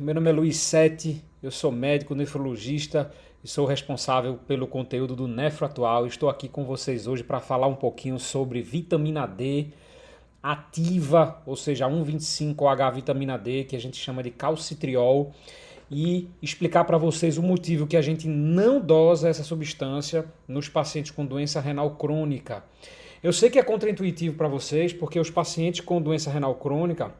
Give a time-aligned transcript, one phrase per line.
[0.00, 3.12] Meu nome é Luiz Sete, eu sou médico nefrologista
[3.44, 6.06] e sou responsável pelo conteúdo do Nefro Atual.
[6.06, 9.66] Estou aqui com vocês hoje para falar um pouquinho sobre vitamina D
[10.42, 15.32] ativa, ou seja, 1,25OH vitamina D, que a gente chama de calcitriol,
[15.90, 21.10] e explicar para vocês o motivo que a gente não dosa essa substância nos pacientes
[21.10, 22.64] com doença renal crônica.
[23.22, 27.12] Eu sei que é contraintuitivo para vocês, porque os pacientes com doença renal crônica,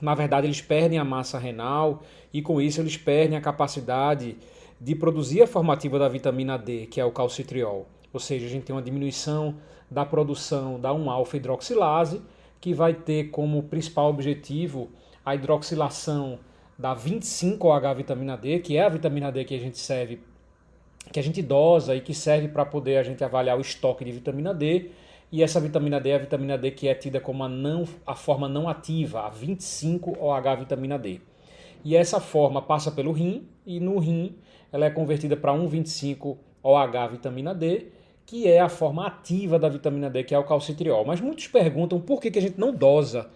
[0.00, 2.02] na verdade, eles perdem a massa renal
[2.32, 4.36] e com isso eles perdem a capacidade
[4.80, 7.86] de produzir a formativa da vitamina D, que é o calcitriol.
[8.12, 9.56] Ou seja, a gente tem uma diminuição
[9.90, 12.22] da produção da 1-alfa-hidroxilase,
[12.60, 14.88] que vai ter como principal objetivo
[15.24, 16.38] a hidroxilação
[16.78, 20.20] da 25OH vitamina D, que é a vitamina D que a gente serve,
[21.12, 24.12] que a gente dosa e que serve para poder a gente avaliar o estoque de
[24.12, 24.90] vitamina D.
[25.30, 28.14] E essa vitamina D é a vitamina D que é tida como a, não, a
[28.14, 31.20] forma não ativa, a 25OH vitamina D.
[31.84, 34.34] E essa forma passa pelo rim e no rim
[34.72, 37.88] ela é convertida para 1,25OH vitamina D
[38.28, 41.02] que é a forma ativa da vitamina D, que é o calcitriol.
[41.02, 43.30] Mas muitos perguntam por que, que a gente não dosa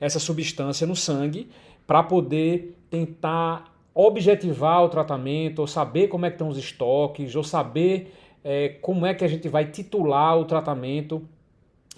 [0.00, 1.50] essa substância no sangue
[1.86, 7.44] para poder tentar objetivar o tratamento, ou saber como é que estão os estoques, ou
[7.44, 11.22] saber é, como é que a gente vai titular o tratamento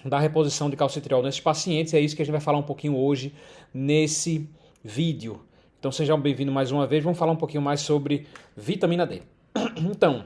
[0.03, 1.93] da reposição de calcitriol nesses pacientes.
[1.93, 3.33] É isso que a gente vai falar um pouquinho hoje
[3.73, 4.49] nesse
[4.83, 5.39] vídeo.
[5.79, 7.03] Então sejam bem-vindos mais uma vez.
[7.03, 9.21] Vamos falar um pouquinho mais sobre vitamina D.
[9.77, 10.25] Então,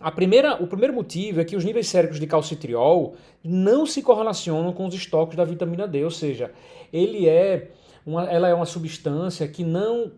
[0.00, 4.72] a primeira, o primeiro motivo é que os níveis séricos de calcitriol não se correlacionam
[4.72, 6.50] com os estoques da vitamina D, ou seja,
[6.92, 7.70] ele é
[8.04, 10.10] uma, ela é uma substância que não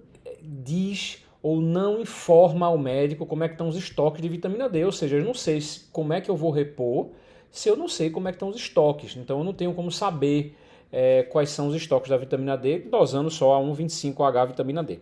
[0.42, 4.82] diz ou não informa ao médico como é que estão os estoques de vitamina D,
[4.82, 5.58] ou seja, eu não sei
[5.92, 7.10] como é que eu vou repor
[7.50, 9.92] se eu não sei como é que estão os estoques, então eu não tenho como
[9.92, 10.56] saber
[10.90, 15.00] é, quais são os estoques da vitamina D dosando só a 1,25H vitamina D,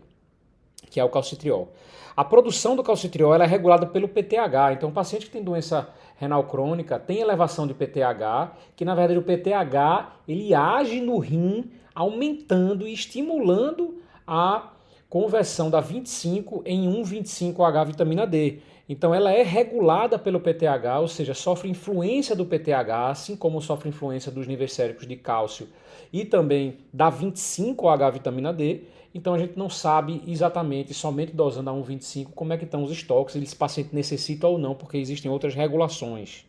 [0.90, 1.72] que é o calcitriol.
[2.16, 4.72] A produção do calcitriol é regulada pelo PTH.
[4.74, 9.18] Então, o paciente que tem doença renal crônica tem elevação de PTH, que na verdade
[9.18, 14.72] o PTH ele age no rim, aumentando e estimulando a
[15.12, 18.60] conversão da 25 em 1,25H vitamina D.
[18.88, 23.90] Então ela é regulada pelo PTH, ou seja, sofre influência do PTH, assim como sofre
[23.90, 25.68] influência dos níveis séricos de cálcio
[26.10, 28.84] e também da 25H vitamina D.
[29.14, 32.90] Então a gente não sabe exatamente, somente dosando a 1,25, como é que estão os
[32.90, 36.46] estoques, se esse paciente necessita ou não, porque existem outras regulações.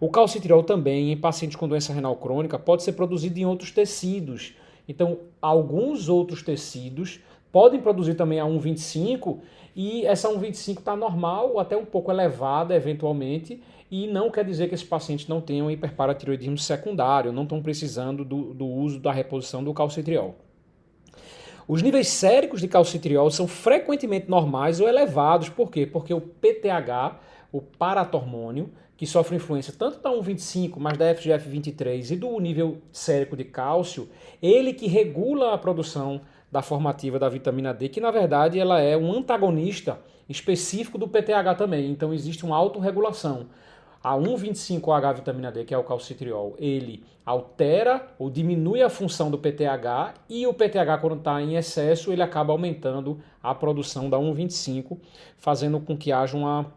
[0.00, 4.52] O calcitriol também, em pacientes com doença renal crônica, pode ser produzido em outros tecidos.
[4.88, 7.20] Então, alguns outros tecidos
[7.54, 9.38] podem produzir também a 1,25
[9.76, 14.66] e essa 1,25 está normal ou até um pouco elevada eventualmente e não quer dizer
[14.68, 19.62] que esses pacientes não tenham hiperparatiroidismo secundário, não estão precisando do, do uso da reposição
[19.62, 20.34] do calcitriol.
[21.68, 25.48] Os níveis séricos de calcitriol são frequentemente normais ou elevados.
[25.48, 25.86] Por quê?
[25.86, 27.20] Porque o PTH,
[27.52, 33.36] o paratormônio, que sofre influência tanto da 1,25, mas da FGF23 e do nível sérico
[33.36, 34.08] de cálcio,
[34.42, 36.20] ele que regula a produção
[36.54, 39.98] da formativa da vitamina D, que na verdade ela é um antagonista
[40.28, 41.90] específico do PTH também.
[41.90, 43.48] Então existe uma autorregulação
[44.00, 49.38] a 1,25H vitamina D, que é o calcitriol, ele altera ou diminui a função do
[49.38, 54.96] PTH e o PTH, quando está em excesso, ele acaba aumentando a produção da 1,25,
[55.36, 56.72] fazendo com que haja uma,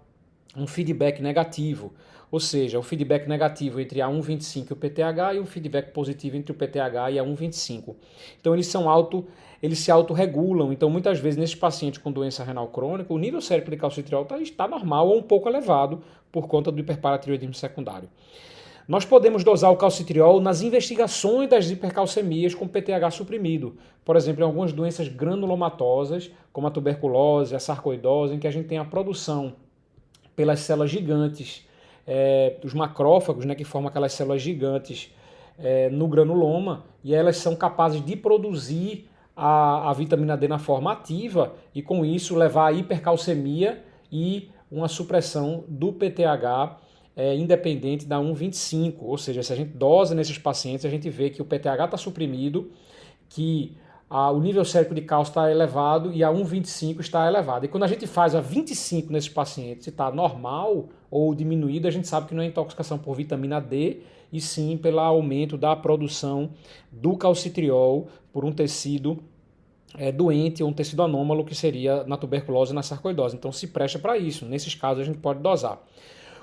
[0.55, 1.93] um feedback negativo.
[2.31, 6.35] Ou seja, o feedback negativo entre a 1,25 e o PTH e o feedback positivo
[6.35, 7.95] entre o PTH e a 1,25.
[8.39, 9.25] Então eles são auto
[9.61, 10.71] eles se autorregulam.
[10.71, 14.37] Então, muitas vezes, nesses pacientes com doença renal crônica, o nível sérico de calcitriol está,
[14.39, 16.01] está normal ou um pouco elevado
[16.31, 18.09] por conta do hiperparatiroidismo secundário.
[18.87, 23.75] Nós podemos dosar o calcitriol nas investigações das hipercalcemias com PTH suprimido.
[24.05, 28.67] Por exemplo, em algumas doenças granulomatosas, como a tuberculose, a sarcoidose, em que a gente
[28.67, 29.55] tem a produção
[30.37, 31.66] pelas células gigantes,
[32.07, 35.13] é, dos macrófagos, né, que formam aquelas células gigantes
[35.59, 40.91] é, no granuloma, e elas são capazes de produzir a, a vitamina D na forma
[40.91, 46.79] ativa e com isso levar a hipercalcemia e uma supressão do PTH
[47.15, 48.95] é, independente da 1,25.
[49.01, 51.97] Ou seja, se a gente dosa nesses pacientes, a gente vê que o PTH está
[51.97, 52.71] suprimido,
[53.29, 53.75] que
[54.09, 57.65] a, o nível sérico de cálcio está elevado e a 1,25 está elevado.
[57.65, 61.91] E quando a gente faz a 25 nesses pacientes e está normal ou diminuído, a
[61.91, 64.01] gente sabe que não é intoxicação por vitamina D,
[64.31, 66.51] e sim pelo aumento da produção
[66.91, 69.19] do calcitriol por um tecido
[69.97, 73.35] é, doente ou um tecido anômalo, que seria na tuberculose e na sarcoidose.
[73.35, 74.45] Então se presta para isso.
[74.45, 75.81] Nesses casos a gente pode dosar.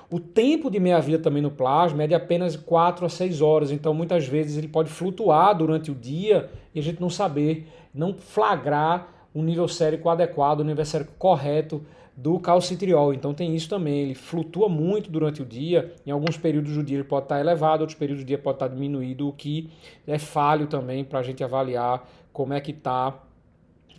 [0.09, 3.93] O tempo de meia-vida também no plasma é de apenas 4 a 6 horas, então
[3.93, 9.07] muitas vezes ele pode flutuar durante o dia e a gente não saber, não flagrar
[9.33, 11.81] um nível sérico adequado, um nível sérico correto
[12.15, 13.13] do calcitriol.
[13.13, 16.97] Então tem isso também, ele flutua muito durante o dia, em alguns períodos do dia
[16.97, 19.69] ele pode estar elevado, outros períodos do dia pode estar diminuído, o que
[20.07, 23.21] é falho também para a gente avaliar como é que está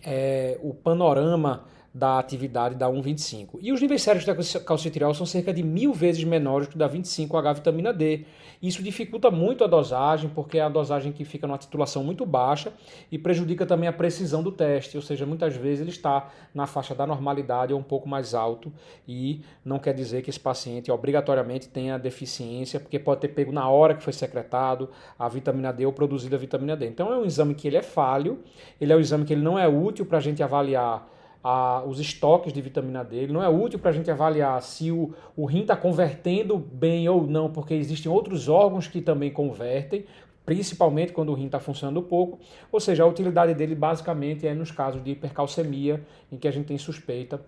[0.04, 1.64] é, o panorama
[1.96, 3.58] da atividade da 1,25.
[3.62, 6.86] E os níveis séricos da calcitriol são cerca de mil vezes menores que o da
[6.86, 8.26] 25H-vitamina D.
[8.62, 12.70] Isso dificulta muito a dosagem, porque é a dosagem que fica numa titulação muito baixa
[13.10, 16.94] e prejudica também a precisão do teste, ou seja, muitas vezes ele está na faixa
[16.94, 18.70] da normalidade ou um pouco mais alto
[19.08, 23.70] e não quer dizer que esse paciente obrigatoriamente tenha deficiência, porque pode ter pego na
[23.70, 26.88] hora que foi secretado a vitamina D ou produzida a vitamina D.
[26.88, 28.40] Então é um exame que ele é falho,
[28.78, 31.15] ele é um exame que ele não é útil para a gente avaliar
[31.48, 33.18] a, os estoques de vitamina D.
[33.18, 37.08] Ele não é útil para a gente avaliar se o, o rim está convertendo bem
[37.08, 40.04] ou não, porque existem outros órgãos que também convertem,
[40.44, 42.40] principalmente quando o rim está funcionando pouco.
[42.72, 46.66] Ou seja, a utilidade dele basicamente é nos casos de hipercalcemia, em que a gente
[46.66, 47.40] tem suspeita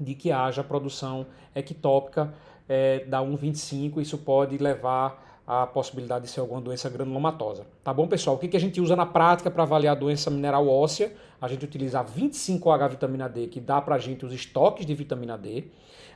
[0.00, 2.32] de que haja produção ectópica
[2.68, 4.00] é, da 1,25.
[4.00, 7.66] Isso pode levar a possibilidade de ser alguma doença granulomatosa.
[7.84, 8.34] Tá bom, pessoal?
[8.34, 11.14] O que, a gente usa na prática para avaliar a doença mineral óssea?
[11.40, 14.92] A gente utiliza a 25H vitamina D, que dá para a gente os estoques de
[14.94, 15.64] vitamina D.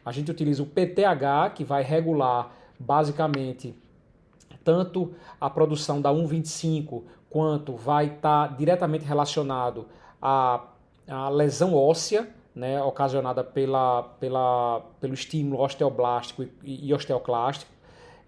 [0.05, 3.75] A gente utiliza o PTH, que vai regular basicamente
[4.65, 9.87] tanto a produção da 1,25 quanto vai estar tá diretamente relacionado
[10.21, 10.65] à,
[11.06, 17.71] à lesão óssea, né, ocasionada pela, pela, pelo estímulo osteoblástico e, e osteoclástico.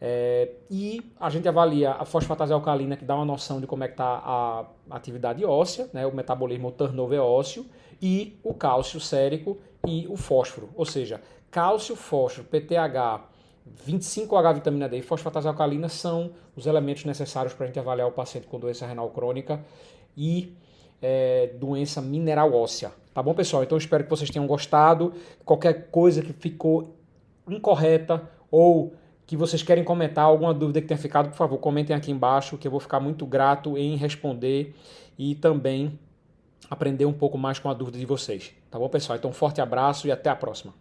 [0.05, 3.87] É, e a gente avalia a fosfatase alcalina, que dá uma noção de como é
[3.87, 7.65] que está a atividade óssea, né, o metabolismo, o turnover ósseo,
[8.03, 10.71] e o cálcio sérico e o fósforo.
[10.75, 11.21] Ou seja,
[11.53, 13.21] cálcio, fósforo, PTH,
[13.87, 18.13] 25H vitamina D e fosfatase alcalina são os elementos necessários para a gente avaliar o
[18.13, 19.65] paciente com doença renal crônica
[20.17, 20.57] e
[21.01, 22.91] é, doença mineral óssea.
[23.15, 23.63] Tá bom, pessoal?
[23.63, 25.15] Então espero que vocês tenham gostado.
[25.45, 26.97] Qualquer coisa que ficou
[27.49, 28.95] incorreta ou
[29.27, 32.67] que vocês querem comentar, alguma dúvida que tenha ficado, por favor, comentem aqui embaixo, que
[32.67, 34.75] eu vou ficar muito grato em responder
[35.19, 35.99] e também
[36.71, 38.53] aprender um pouco mais com a dúvida de vocês.
[38.71, 39.19] Tá bom, pessoal?
[39.19, 40.75] Então, um forte abraço e até a próxima.